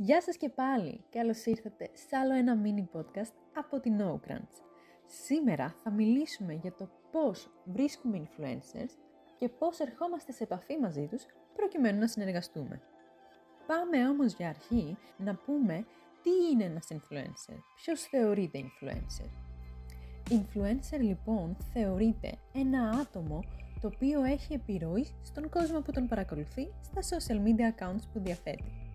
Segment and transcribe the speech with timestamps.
[0.00, 1.04] Γεια σας και πάλι!
[1.10, 4.38] Καλώς ήρθατε σε άλλο ένα mini podcast από την No
[5.06, 8.90] Σήμερα θα μιλήσουμε για το πώς βρίσκουμε influencers
[9.38, 12.80] και πώς ερχόμαστε σε επαφή μαζί τους προκειμένου να συνεργαστούμε.
[13.66, 15.86] Πάμε όμως για αρχή να πούμε
[16.22, 19.28] τι είναι ένας influencer, ποιος θεωρείται influencer;
[20.30, 23.44] Influencer λοιπόν θεωρείται ένα άτομο
[23.80, 28.87] το οποίο έχει επιρροή στον κόσμο που τον παρακολουθεί στα social media accounts που διαθέτει.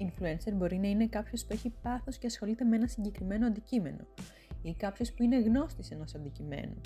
[0.00, 4.06] Influencer μπορεί να είναι κάποιος που έχει πάθος και ασχολείται με ένα συγκεκριμένο αντικείμενο
[4.62, 6.80] ή κάποιος που είναι γνώστης ενός αντικειμένου.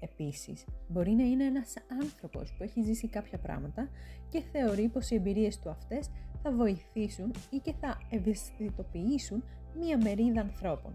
[0.00, 3.88] Επίσης, μπορεί να είναι ένας άνθρωπος που έχει ζήσει κάποια πράγματα
[4.28, 6.10] και θεωρεί πως οι εμπειρίες του αυτές
[6.42, 9.44] θα βοηθήσουν ή και θα ευαισθητοποιήσουν
[9.78, 10.94] μία μερίδα ανθρώπων.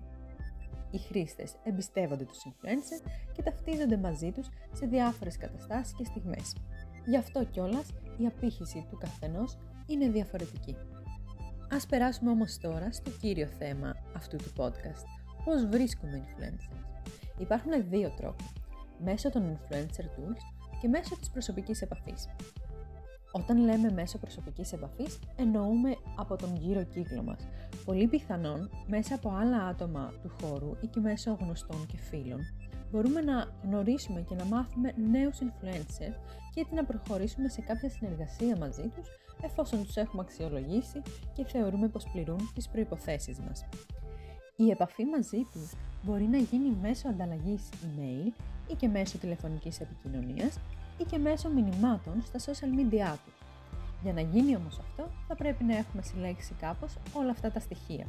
[0.92, 6.56] Οι χρήστες εμπιστεύονται τους influencers και ταυτίζονται μαζί τους σε διάφορες καταστάσεις και στιγμές.
[7.06, 9.58] Γι' αυτό κιόλας η απήχηση του καθενός
[9.88, 10.76] είναι διαφορετική.
[11.74, 15.06] Ας περάσουμε όμως τώρα στο κύριο θέμα αυτού του podcast.
[15.46, 16.86] Πώς βρίσκουμε influencers.
[17.38, 18.44] Υπάρχουν δύο τρόποι.
[19.04, 20.42] Μέσω των influencer tools
[20.82, 22.28] και μέσω της προσωπικής επαφής.
[23.32, 27.48] Όταν λέμε μέσω προσωπικής επαφής, εννοούμε από τον γύρο κύκλο μας.
[27.86, 32.40] Πολύ πιθανόν, μέσα από άλλα άτομα του χώρου ή και μέσω γνωστών και φίλων,
[32.92, 36.16] μπορούμε να γνωρίσουμε και να μάθουμε νέους influencers
[36.54, 39.08] και έτσι να προχωρήσουμε σε κάποια συνεργασία μαζί τους
[39.42, 41.02] εφόσον τους έχουμε αξιολογήσει
[41.34, 43.66] και θεωρούμε πως πληρούν τις προϋποθέσεις μας.
[44.56, 48.32] Η επαφή μαζί τους μπορεί να γίνει μέσω ανταλλαγής email
[48.68, 50.60] ή και μέσω τηλεφωνικής επικοινωνίας
[50.98, 53.34] ή και μέσω μηνυμάτων στα social media τους.
[54.04, 58.06] Για να γίνει όμως αυτό θα πρέπει να έχουμε συλλέξει κάπως όλα αυτά τα στοιχεία.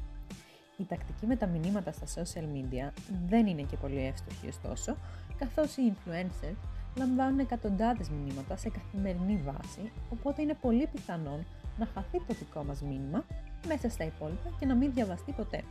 [0.77, 2.93] Η τακτική με τα μηνύματα στα social media
[3.29, 4.97] δεν είναι και πολύ εύστοχη ωστόσο,
[5.39, 6.57] καθώς οι influencers
[6.97, 11.45] λαμβάνουν εκατοντάδες μηνύματα σε καθημερινή βάση, οπότε είναι πολύ πιθανόν
[11.79, 13.25] να χαθεί το δικό μας μήνυμα
[13.67, 15.63] μέσα στα υπόλοιπα και να μην διαβαστεί ποτέ.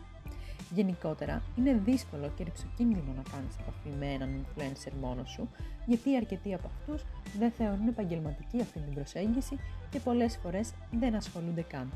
[0.74, 5.50] Γενικότερα, είναι δύσκολο και ρηψοκίνδυνο να κάνεις επαφή με έναν influencer μόνος σου,
[5.86, 7.04] γιατί αρκετοί από αυτούς
[7.38, 9.60] δεν θεωρούν επαγγελματική αυτή την προσέγγιση
[9.90, 11.92] και πολλές φορές δεν ασχολούνται καν.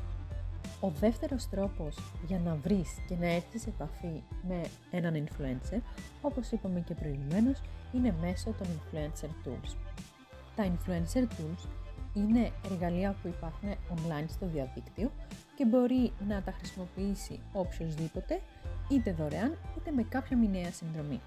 [0.80, 4.60] Ο δεύτερος τρόπος για να βρεις και να έρθεις σε επαφή με
[4.90, 5.80] έναν influencer,
[6.20, 7.60] όπως είπαμε και προηγουμένως,
[7.92, 9.74] είναι μέσω των influencer tools.
[10.56, 11.68] Τα influencer tools
[12.14, 15.10] είναι εργαλεία που υπάρχουν online στο διαδίκτυο
[15.56, 18.40] και μπορεί να τα χρησιμοποιήσει οποιοδήποτε,
[18.90, 21.20] είτε δωρεάν είτε με κάποια μηνιαία συνδρομή.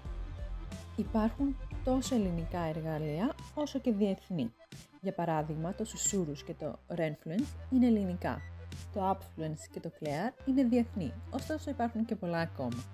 [0.96, 4.52] Υπάρχουν τόσο ελληνικά εργαλεία όσο και διεθνή.
[5.00, 8.40] Για παράδειγμα, το Susurrus και το Renfluence είναι ελληνικά
[8.92, 12.84] το Upfluence και το Clear είναι διεθνή, ωστόσο υπάρχουν και πολλά ακόμα.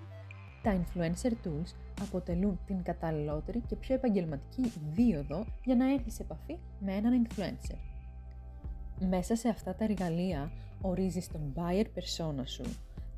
[0.63, 6.57] Τα influencer tools αποτελούν την καταλληλότερη και πιο επαγγελματική δίωδο για να έρθει σε επαφή
[6.79, 7.77] με έναν influencer.
[9.09, 10.51] Μέσα σε αυτά τα εργαλεία
[10.81, 12.63] ορίζεις τον buyer persona σου,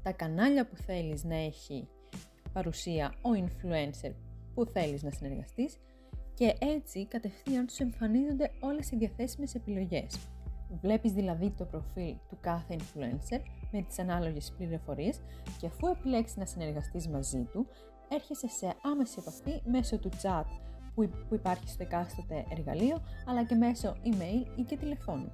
[0.03, 1.87] τα κανάλια που θέλεις να έχει
[2.53, 4.11] παρουσία ο influencer
[4.53, 5.77] που θέλεις να συνεργαστείς
[6.33, 10.17] και έτσι κατευθείαν σου εμφανίζονται όλες οι διαθέσιμες επιλογές.
[10.81, 13.39] Βλέπεις δηλαδή το προφίλ του κάθε influencer
[13.71, 15.19] με τις ανάλογες πληροφορίες
[15.59, 17.67] και αφού επιλέξεις να συνεργαστείς μαζί του,
[18.09, 20.45] έρχεσαι σε άμεση επαφή μέσω του chat
[21.27, 25.31] που υπάρχει στο εκάστοτε εργαλείο, αλλά και μέσω email ή και τηλεφώνου.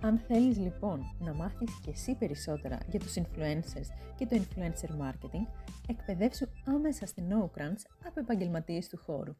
[0.00, 5.46] Αν θέλεις λοιπόν να μάθεις και εσύ περισσότερα για τους influencers και το influencer marketing,
[5.88, 9.34] εκπαιδεύσου άμεσα στην NoCrunch από επαγγελματίες του χώρου.